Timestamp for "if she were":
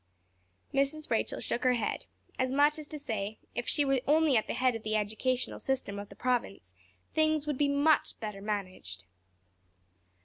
3.53-3.99